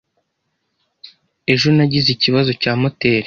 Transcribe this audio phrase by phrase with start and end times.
[1.53, 3.19] Ejo nagize ikibazo cya moteri.